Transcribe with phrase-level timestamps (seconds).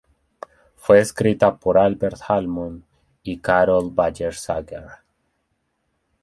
[0.77, 2.83] Fue escrita por Albert Hammond
[3.21, 4.87] y Carole Bayer Sager.